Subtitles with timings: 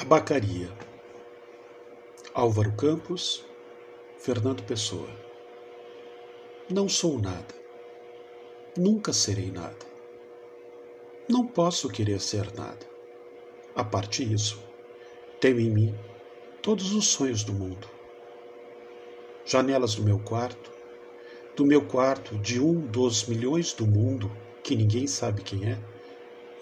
[0.00, 0.72] Tabacaria.
[2.32, 3.44] Álvaro Campos,
[4.18, 5.10] Fernando Pessoa.
[6.70, 7.54] Não sou nada.
[8.78, 9.84] Nunca serei nada.
[11.28, 12.86] Não posso querer ser nada.
[13.76, 14.58] A parte disso,
[15.38, 15.94] tenho em mim
[16.62, 17.86] todos os sonhos do mundo.
[19.44, 20.72] Janelas do meu quarto,
[21.54, 25.78] do meu quarto de um dos milhões do mundo que ninguém sabe quem é,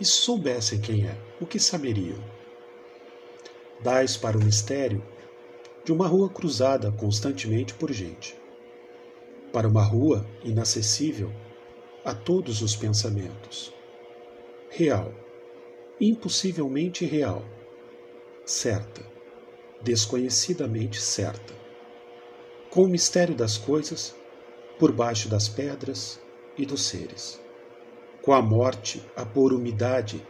[0.00, 2.37] e se soubessem quem é, o que saberiam?
[3.80, 5.02] Dais para o mistério
[5.84, 8.36] de uma rua cruzada constantemente por gente,
[9.52, 11.32] para uma rua inacessível
[12.04, 13.72] a todos os pensamentos.
[14.68, 15.14] Real,
[16.00, 17.44] impossivelmente real,
[18.44, 19.06] certa,
[19.80, 21.54] desconhecidamente certa,
[22.70, 24.14] com o mistério das coisas
[24.78, 26.20] por baixo das pedras
[26.56, 27.40] e dos seres,
[28.22, 30.20] com a morte a pôr umidade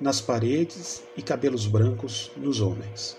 [0.00, 3.16] nas paredes e cabelos brancos nos homens,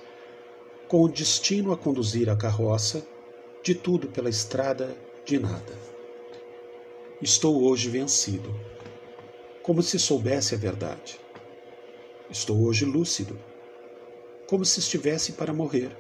[0.88, 3.06] com o destino a conduzir a carroça
[3.64, 5.74] de tudo pela estrada de nada.
[7.22, 8.54] Estou hoje vencido,
[9.62, 11.20] como se soubesse a verdade.
[12.32, 13.38] Estou hoje lúcido,
[14.48, 15.96] como se estivesse para morrer,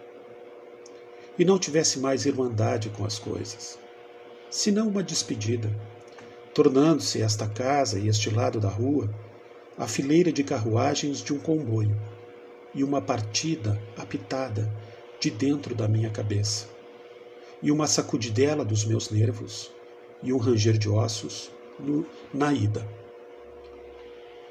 [1.37, 3.77] e não tivesse mais irmandade com as coisas,
[4.49, 5.69] senão uma despedida,
[6.55, 9.09] tornando-se esta casa e este lado da rua
[9.77, 11.95] a fileira de carruagens de um comboio
[12.73, 14.71] e uma partida apitada
[15.19, 16.67] de dentro da minha cabeça,
[17.61, 19.71] e uma sacudidela dos meus nervos
[20.23, 22.87] e um ranger de ossos no, na ida.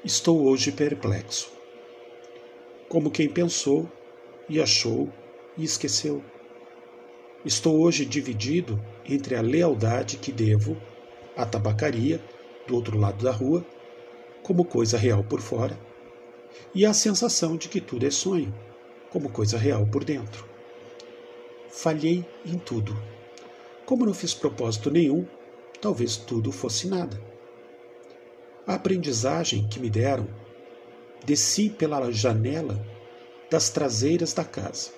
[0.03, 1.51] Estou hoje perplexo,
[2.89, 3.89] como quem pensou
[4.49, 5.11] e achou
[5.57, 6.23] e esqueceu.
[7.45, 10.77] Estou hoje dividido entre a lealdade que devo
[11.35, 12.21] à tabacaria
[12.67, 13.65] do outro lado da rua
[14.51, 15.79] como coisa real por fora,
[16.75, 18.53] e a sensação de que tudo é sonho,
[19.09, 20.45] como coisa real por dentro.
[21.69, 22.93] Falhei em tudo.
[23.85, 25.25] Como não fiz propósito nenhum,
[25.79, 27.17] talvez tudo fosse nada.
[28.67, 30.27] A aprendizagem que me deram,
[31.25, 32.85] desci pela janela
[33.49, 34.89] das traseiras da casa.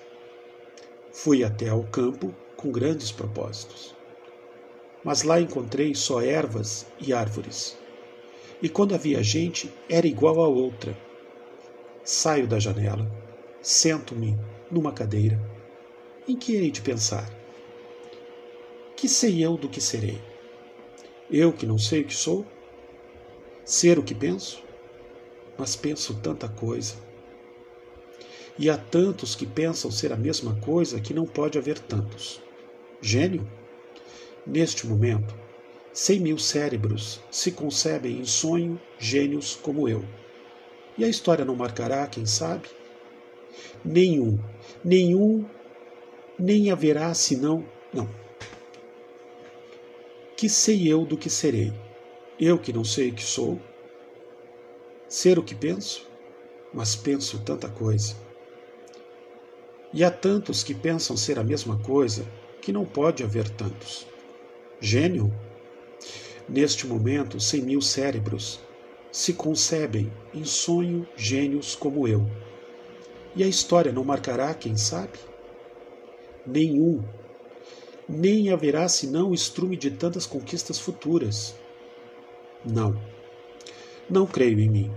[1.12, 3.94] Fui até ao campo com grandes propósitos.
[5.04, 7.78] Mas lá encontrei só ervas e árvores
[8.62, 10.96] e quando havia gente, era igual a outra.
[12.02, 13.10] Saio da janela,
[13.60, 14.38] sento-me
[14.70, 15.40] numa cadeira.
[16.28, 17.30] Em que hei de pensar?
[18.96, 20.20] Que sei eu do que serei?
[21.30, 22.46] Eu que não sei o que sou?
[23.64, 24.62] Ser o que penso?
[25.58, 26.94] Mas penso tanta coisa.
[28.58, 32.40] E há tantos que pensam ser a mesma coisa que não pode haver tantos.
[33.00, 33.50] Gênio?
[34.46, 35.34] Neste momento,
[35.94, 40.04] Cem mil cérebros se concebem em sonho gênios como eu.
[40.98, 42.68] E a história não marcará, quem sabe?
[43.84, 44.36] Nenhum,
[44.84, 45.48] nenhum,
[46.36, 47.64] nem haverá senão.
[47.92, 48.08] Não.
[50.36, 51.72] Que sei eu do que serei?
[52.40, 53.62] Eu que não sei o que sou?
[55.08, 56.10] Ser o que penso?
[56.72, 58.16] Mas penso tanta coisa.
[59.92, 62.26] E há tantos que pensam ser a mesma coisa
[62.60, 64.08] que não pode haver tantos.
[64.80, 65.32] Gênio?
[66.48, 68.60] Neste momento, cem mil cérebros
[69.10, 72.28] se concebem em sonho gênios como eu.
[73.34, 75.18] E a história não marcará, quem sabe?
[76.46, 77.02] Nenhum.
[78.08, 81.54] Nem haverá senão o estrume de tantas conquistas futuras.
[82.64, 83.00] Não.
[84.10, 84.92] Não creio em mim.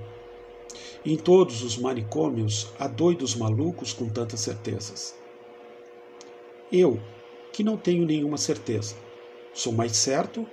[1.06, 5.16] Em todos os manicômios há doidos malucos com tantas certezas.
[6.70, 7.00] Eu,
[7.54, 8.96] que não tenho nenhuma certeza,
[9.54, 10.46] sou mais certo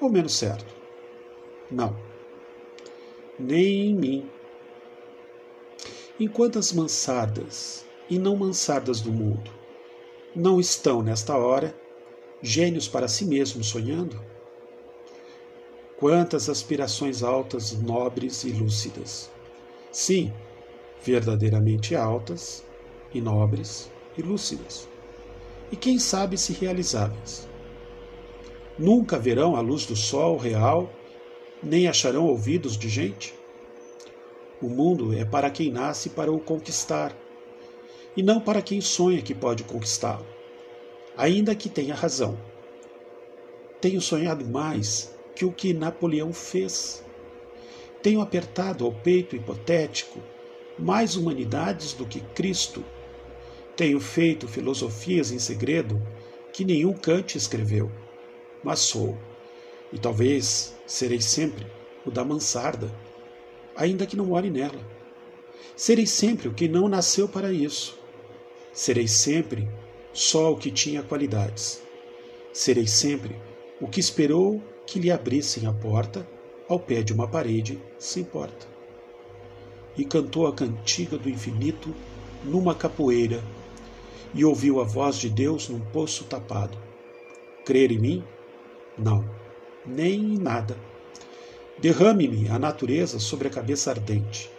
[0.00, 0.74] ou menos certo?
[1.70, 1.96] Não.
[3.38, 4.30] Nem em mim.
[6.18, 9.50] Enquanto as mansardas e não mansardas do mundo
[10.34, 11.74] não estão, nesta hora,
[12.42, 14.22] gênios para si mesmos sonhando?
[15.98, 19.30] Quantas aspirações altas, nobres e lúcidas.
[19.90, 20.32] Sim,
[21.02, 22.62] verdadeiramente altas
[23.14, 24.86] e nobres e lúcidas.
[25.72, 27.48] E quem sabe se realizáveis.
[28.78, 30.92] Nunca verão a luz do sol real,
[31.62, 33.34] nem acharão ouvidos de gente?
[34.60, 37.16] O mundo é para quem nasce para o conquistar,
[38.14, 40.26] e não para quem sonha que pode conquistá-lo,
[41.16, 42.38] ainda que tenha razão.
[43.80, 47.02] Tenho sonhado mais que o que Napoleão fez.
[48.02, 50.20] Tenho apertado ao peito hipotético
[50.78, 52.84] mais humanidades do que Cristo.
[53.74, 55.98] Tenho feito filosofias em segredo
[56.52, 57.90] que nenhum Kant escreveu
[58.66, 59.16] mas sou,
[59.92, 61.64] e talvez serei sempre
[62.04, 62.92] o da mansarda,
[63.76, 64.84] ainda que não more nela.
[65.76, 67.96] Serei sempre o que não nasceu para isso.
[68.72, 69.68] Serei sempre
[70.12, 71.80] só o que tinha qualidades.
[72.52, 73.36] Serei sempre
[73.80, 76.28] o que esperou que lhe abrissem a porta
[76.68, 78.66] ao pé de uma parede sem porta.
[79.96, 81.94] E cantou a cantiga do infinito
[82.42, 83.44] numa capoeira
[84.34, 86.76] e ouviu a voz de Deus num poço tapado.
[87.64, 88.24] Crer em mim?
[88.98, 89.28] Não,
[89.84, 90.76] nem em nada.
[91.78, 94.50] Derrame-me a natureza sobre a cabeça ardente.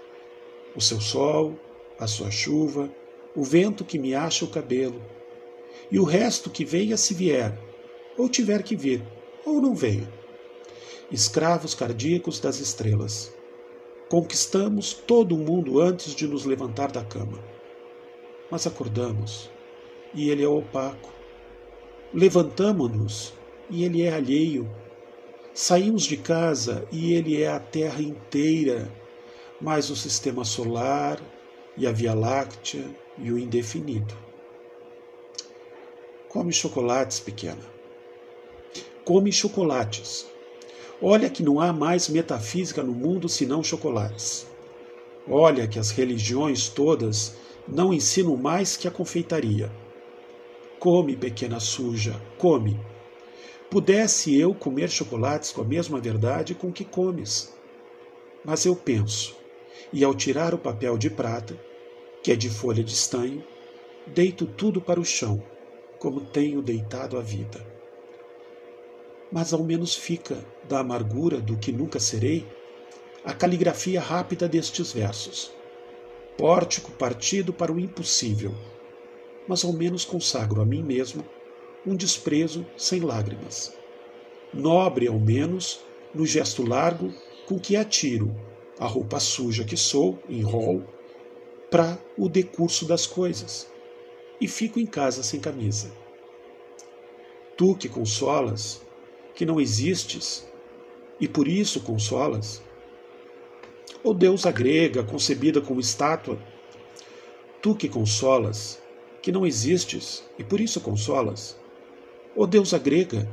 [0.76, 1.60] O seu sol,
[2.00, 2.90] a sua chuva,
[3.36, 5.02] o vento que me acha o cabelo,
[5.92, 7.58] e o resto que venha se vier,
[8.18, 9.04] ou tiver que vir,
[9.46, 10.12] ou não venha.
[11.12, 13.34] Escravos cardíacos das estrelas.
[14.10, 17.40] Conquistamos todo o mundo antes de nos levantar da cama.
[18.52, 19.50] Mas acordamos,
[20.14, 21.10] e ele é opaco.
[22.14, 23.34] Levantamo-nos,
[23.70, 24.70] e ele é alheio.
[25.54, 28.92] Saímos de casa, e ele é a terra inteira,
[29.60, 31.20] mais o sistema solar,
[31.76, 32.86] e a Via Láctea,
[33.18, 34.14] e o indefinido.
[36.30, 37.66] Come chocolates, pequena.
[39.04, 40.28] Come chocolates.
[41.02, 44.46] Olha que não há mais metafísica no mundo senão chocolates.
[45.30, 47.36] Olha que as religiões todas
[47.68, 49.72] não ensinam mais que a confeitaria.
[50.80, 52.80] Come, pequena suja, come.
[53.70, 57.54] Pudesse eu comer chocolates com a mesma verdade com que comes.
[58.44, 59.36] Mas eu penso,
[59.92, 61.60] e ao tirar o papel de prata,
[62.24, 63.44] que é de folha de estanho,
[64.06, 65.44] deito tudo para o chão,
[66.00, 67.60] como tenho deitado a vida.
[69.30, 70.38] Mas ao menos fica,
[70.70, 72.48] da amargura do que nunca serei,
[73.26, 75.52] a caligrafia rápida destes versos.
[76.38, 78.56] Pórtico partido para o impossível,
[79.46, 81.26] mas ao menos consagro a mim mesmo
[81.86, 83.74] um desprezo sem lágrimas.
[84.54, 85.82] Nobre, ao menos,
[86.14, 87.14] no gesto largo
[87.46, 88.36] com que atiro
[88.80, 90.84] a roupa suja que sou, em rol,
[91.70, 93.70] para o decurso das coisas
[94.40, 95.92] e fico em casa sem camisa.
[97.56, 98.82] Tu que consolas,
[99.34, 100.48] que não existes
[101.20, 102.62] e por isso consolas,
[104.04, 106.40] ou deusa grega concebida como estátua,
[107.62, 108.82] tu que consolas,
[109.22, 111.58] que não existes e por isso consolas,
[112.38, 113.28] ou deusa grega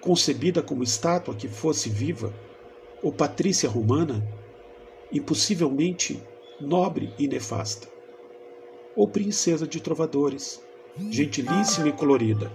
[0.00, 2.34] concebida como estátua que fosse viva,
[3.00, 4.26] ou patrícia romana,
[5.12, 6.20] impossivelmente
[6.60, 7.88] nobre e nefasta.
[8.96, 10.60] Ou princesa de trovadores,
[11.08, 12.50] gentilíssima e colorida.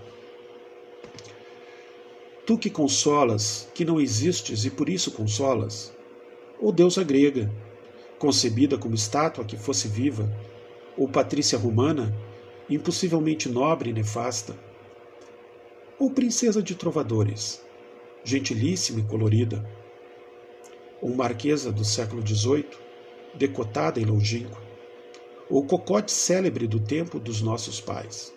[2.45, 5.93] Tu que consolas, que não existes e por isso consolas,
[6.59, 7.49] ou deusa grega,
[8.19, 10.29] concebida como estátua que fosse viva,
[10.97, 12.13] ou patrícia romana,
[12.69, 14.53] impossivelmente nobre e nefasta,
[16.03, 17.63] ou princesa de trovadores,
[18.25, 19.65] gentilíssima e colorida,
[21.01, 22.67] ou marquesa do século XVIII,
[23.35, 24.61] decotada e longínqua,
[25.49, 28.33] ou cocote célebre do tempo dos nossos pais,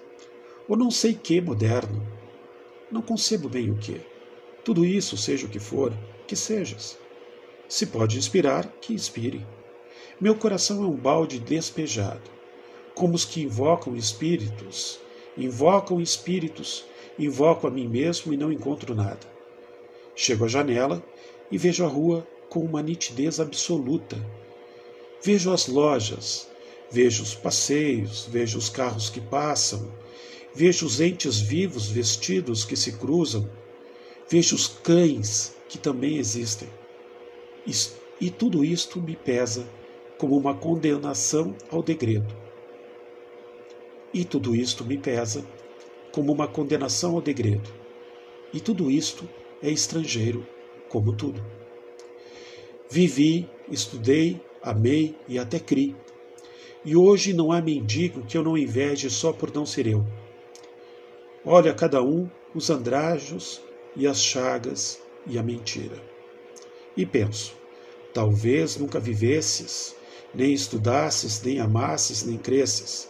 [0.69, 2.07] ou não sei que moderno,
[2.89, 4.01] não concebo bem o que.
[4.65, 5.93] Tudo isso, seja o que for,
[6.25, 6.97] que sejas.
[7.69, 9.45] Se pode inspirar, que inspire.
[10.21, 12.31] Meu coração é um balde despejado,
[12.95, 15.01] como os que invocam espíritos,
[15.37, 16.87] invocam espíritos,
[17.19, 19.27] invoco a mim mesmo e não encontro nada.
[20.15, 21.03] Chego à janela
[21.51, 24.17] e vejo a rua com uma nitidez absoluta,
[25.23, 26.49] Vejo as lojas,
[26.89, 29.91] vejo os passeios, vejo os carros que passam,
[30.55, 33.51] vejo os entes vivos vestidos que se cruzam,
[34.31, 36.69] vejo os cães que também existem.
[38.21, 39.69] E tudo isto me pesa
[40.17, 42.33] como uma condenação ao degredo.
[44.15, 45.45] E tudo isto me pesa
[46.17, 47.69] como uma condenação ao degredo.
[48.51, 49.29] E tudo isto
[49.63, 50.47] é estrangeiro,
[50.89, 51.45] como tudo.
[52.89, 55.95] Vivi, estudei, amei e até criei.
[56.83, 60.07] E hoje não há mendigo que eu não inveje só por não ser eu.
[61.45, 63.61] Olha cada um os andrajos
[63.95, 66.03] e as chagas e a mentira.
[66.97, 67.53] E penso,
[68.15, 69.95] talvez nunca vivesses,
[70.35, 73.07] nem estudasses, nem amasses, nem cresces.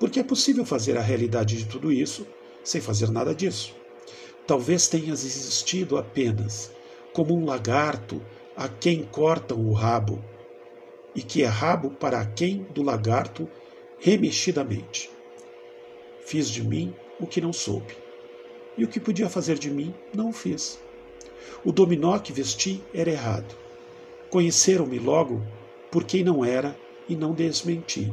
[0.00, 2.26] Porque é possível fazer a realidade de tudo isso
[2.64, 3.76] sem fazer nada disso.
[4.46, 6.72] Talvez tenhas existido apenas
[7.12, 8.20] como um lagarto
[8.56, 10.24] a quem cortam o rabo
[11.14, 13.48] e que é rabo para quem do lagarto
[13.98, 15.10] remexidamente.
[16.24, 17.94] Fiz de mim o que não soube,
[18.78, 20.80] e o que podia fazer de mim não o fiz.
[21.64, 23.54] O dominó que vesti era errado.
[24.30, 25.42] Conheceram-me logo
[25.90, 26.74] por quem não era
[27.08, 28.10] e não desmenti,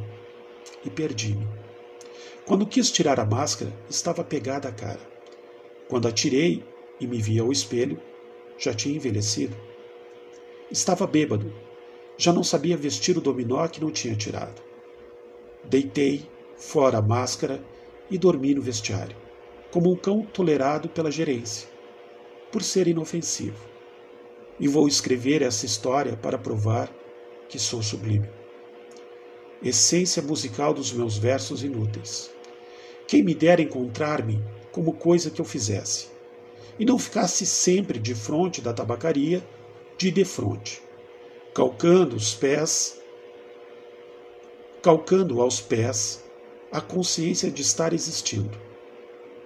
[0.84, 1.46] e perdi-me.
[2.48, 5.06] Quando quis tirar a máscara, estava pegada a cara.
[5.86, 6.64] Quando a tirei
[6.98, 8.00] e me vi ao espelho,
[8.56, 9.54] já tinha envelhecido.
[10.70, 11.52] Estava bêbado
[12.16, 14.62] Já não sabia vestir o dominó que não tinha tirado.
[15.62, 16.26] Deitei
[16.56, 17.62] fora a máscara
[18.10, 19.14] e dormi no vestiário,
[19.70, 21.68] como um cão tolerado pela gerência,
[22.50, 23.62] por ser inofensivo.
[24.58, 26.90] E vou escrever essa história para provar
[27.46, 28.30] que sou sublime.
[29.62, 32.37] Essência musical dos meus versos inúteis.
[33.08, 34.38] Quem me dera encontrar-me
[34.70, 36.08] como coisa que eu fizesse,
[36.78, 39.42] e não ficasse sempre de frente da tabacaria,
[39.96, 40.82] de defronte,
[41.54, 43.00] calcando os pés,
[44.82, 46.22] calcando aos pés
[46.70, 48.60] a consciência de estar existindo,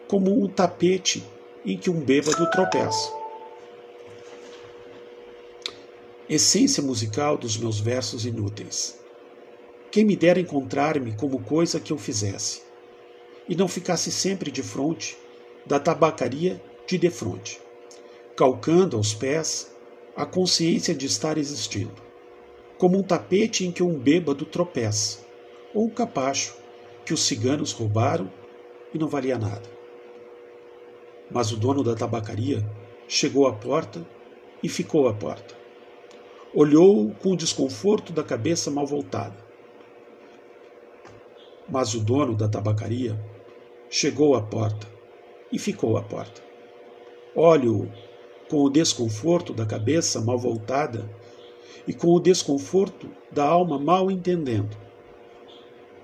[0.08, 1.24] como um tapete
[1.64, 3.12] em que um bêbado tropeça.
[6.28, 8.98] Essência musical dos meus versos inúteis.
[9.88, 12.71] Quem me dera encontrar-me como coisa que eu fizesse,
[13.48, 15.16] e não ficasse sempre de frente
[15.66, 17.60] da tabacaria de defronte,
[18.36, 19.72] calcando aos pés
[20.16, 21.94] a consciência de estar existindo,
[22.78, 25.20] como um tapete em que um bêbado tropeça,
[25.74, 26.56] ou um capacho
[27.04, 28.30] que os ciganos roubaram
[28.92, 29.68] e não valia nada.
[31.30, 32.64] Mas o dono da tabacaria
[33.08, 34.06] chegou à porta
[34.62, 35.54] e ficou à porta.
[36.54, 39.36] Olhou com desconforto da cabeça mal voltada.
[41.68, 43.18] Mas o dono da tabacaria
[43.94, 44.88] chegou à porta
[45.52, 46.40] e ficou à porta.
[47.36, 47.92] Olho
[48.48, 51.06] com o desconforto da cabeça mal voltada
[51.86, 54.74] e com o desconforto da alma mal entendendo.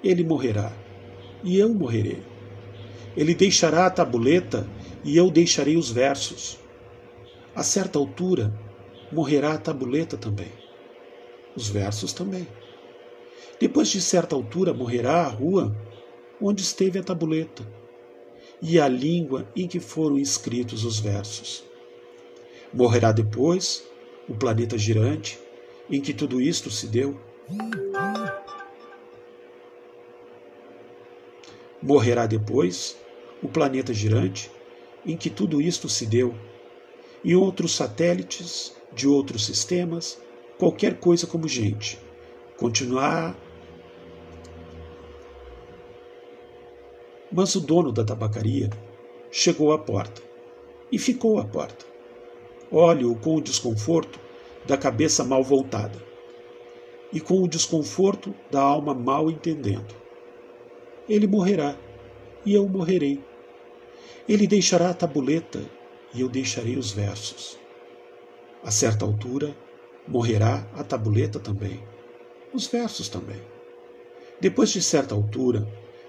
[0.05, 0.71] Ele morrerá
[1.43, 2.23] e eu morrerei.
[3.17, 4.69] Ele deixará a tabuleta
[5.03, 6.59] e eu deixarei os versos.
[7.57, 8.53] A certa altura,
[9.11, 10.53] morrerá a tabuleta também.
[11.57, 12.47] Os versos também.
[13.59, 15.75] Depois de certa altura, morrerá a rua
[16.39, 17.78] onde esteve a tabuleta
[18.61, 21.65] e a língua em que foram escritos os versos.
[22.73, 23.85] Morrerá depois
[24.29, 25.39] o planeta girante
[25.91, 27.19] em que tudo isto se deu
[31.81, 32.97] Morrerá depois
[33.43, 34.51] o planeta girante
[35.07, 36.35] em que tudo isto se deu,
[37.23, 40.21] e outros satélites de outros sistemas,
[40.59, 41.99] qualquer coisa como gente.
[42.57, 43.37] Continuar.
[47.39, 48.69] Mas o dono da tabacaria
[49.31, 50.21] chegou à porta
[50.91, 51.87] e ficou à porta.
[52.69, 54.19] Olho-o com o desconforto
[54.67, 56.03] da cabeça mal voltada
[57.13, 59.95] e com o desconforto da alma mal entendendo
[61.09, 61.77] ele morrerá,
[62.45, 63.23] e eu morrerei.
[64.29, 65.65] Ele deixará a tabuleta,
[66.13, 67.57] e eu deixarei os versos.
[68.65, 69.57] A certa altura,
[70.09, 71.81] morrerá a tabuleta também,
[72.53, 73.41] os versos também.
[74.41, 75.69] Depois de certa altura,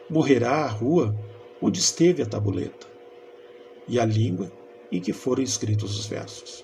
[0.09, 1.15] morrerá a rua
[1.61, 2.87] onde esteve a tabuleta,
[3.87, 4.51] e a língua
[4.91, 6.63] em que foram escritos os versos.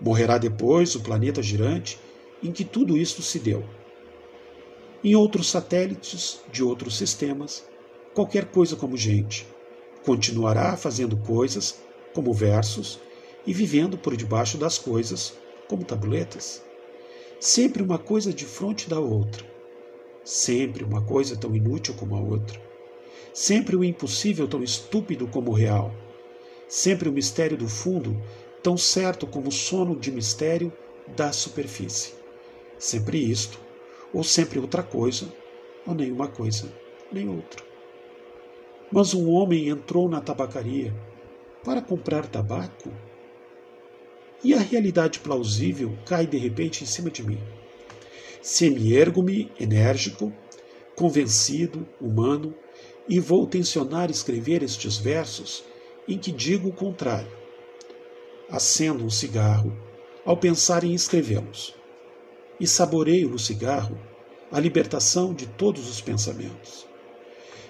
[0.00, 1.98] Morrerá depois o planeta girante
[2.42, 3.62] em que tudo isto se deu
[5.04, 7.66] em outros satélites de outros sistemas,
[8.14, 9.46] qualquer coisa como gente.
[10.04, 11.82] Continuará fazendo coisas
[12.14, 13.00] como versos
[13.44, 15.34] e vivendo por debaixo das coisas
[15.68, 16.62] como tabuletas.
[17.40, 19.51] Sempre uma coisa de frente da outra.
[20.24, 22.60] Sempre uma coisa tão inútil como a outra.
[23.32, 25.92] Sempre o impossível tão estúpido como o real.
[26.68, 28.20] Sempre o mistério do fundo
[28.62, 30.72] tão certo como o sono de mistério
[31.16, 32.14] da superfície.
[32.78, 33.60] Sempre isto
[34.12, 35.32] ou sempre outra coisa,
[35.86, 36.72] ou nenhuma coisa,
[37.10, 37.64] nem outra.
[38.90, 40.94] Mas um homem entrou na tabacaria
[41.64, 42.92] para comprar tabaco
[44.44, 47.40] e a realidade plausível cai de repente em cima de mim.
[48.42, 50.32] Semi-ergo-me enérgico,
[50.96, 52.52] convencido, humano,
[53.08, 55.62] e vou tensionar escrever estes versos
[56.08, 57.30] em que digo o contrário.
[58.50, 59.72] Acendo um cigarro
[60.24, 61.76] ao pensar em escrevê-los
[62.58, 63.96] e saboreio no cigarro
[64.50, 66.84] a libertação de todos os pensamentos.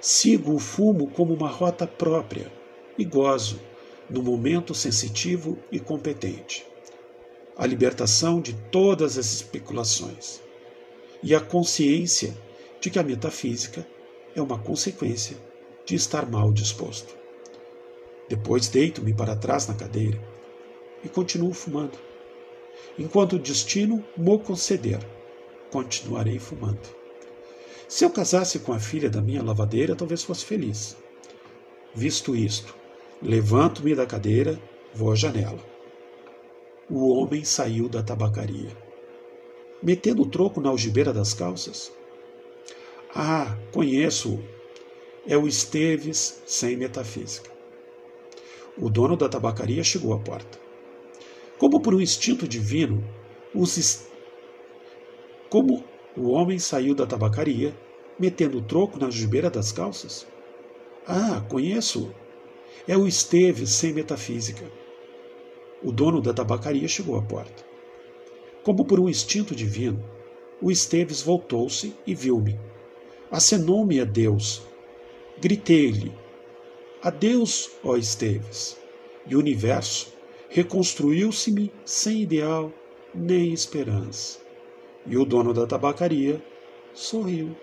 [0.01, 2.51] Sigo o fumo como uma rota própria
[2.97, 3.61] e gozo
[4.09, 6.67] no momento sensitivo e competente.
[7.59, 10.42] A libertação de todas as especulações
[11.23, 12.37] e a consciência
[12.81, 13.87] de que a metafísica
[14.35, 15.37] é uma consequência
[15.87, 17.15] de estar mal disposto.
[18.29, 20.21] Depois deito-me para trás na cadeira
[21.05, 21.99] e continuo fumando
[22.99, 25.01] enquanto o destino mo conceder,
[25.71, 26.89] continuarei fumando.
[27.89, 30.97] Se eu casasse com a filha da minha lavadeira, talvez fosse feliz.
[31.95, 32.75] Visto isto,
[33.21, 34.59] levanto-me da cadeira,
[34.95, 35.59] vou à janela.
[36.89, 38.71] O homem saiu da tabacaria,
[39.83, 41.93] metendo o troco na algibeira das calças.
[43.15, 44.43] Ah, conheço-o.
[45.27, 47.51] É o Esteves sem metafísica.
[48.79, 50.59] O dono da tabacaria chegou à porta.
[51.59, 53.05] Como por um instinto divino,
[53.55, 54.07] os
[55.51, 55.85] Como
[56.17, 57.75] o homem saiu da tabacaria,
[58.19, 60.27] metendo o troco na jubeira das calças?
[61.07, 62.15] Ah, conheço.
[62.89, 64.65] É o Esteves sem metafísica.
[65.83, 67.72] O dono da tabacaria chegou à porta.
[68.63, 70.03] Como por um instinto divino,
[70.61, 72.59] o Esteves voltou-se e viu-me.
[73.31, 74.63] Acenou-me a Deus.
[75.41, 76.13] Gritei-lhe:
[77.03, 78.79] Adeus, ó Esteves!
[79.27, 80.13] E o universo
[80.49, 82.73] reconstruiu-se-me sem ideal
[83.15, 84.39] nem esperança.
[85.07, 86.41] E o dono da tabacaria
[86.95, 87.57] sorriu.